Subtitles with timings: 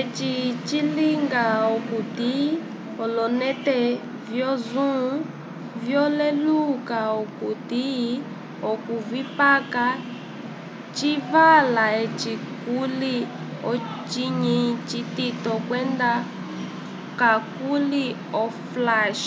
[0.00, 0.32] eci
[0.68, 1.44] cilinga
[1.76, 2.34] okuti
[3.04, 3.78] ololente
[4.28, 5.08] vyo zoom
[5.84, 7.86] vyaleluka okuti
[8.70, 9.86] okuvikapa
[10.96, 13.16] civala eci kuli
[13.70, 16.10] ocinyi citito kwenda
[17.20, 18.04] kakuli
[18.44, 19.26] oflash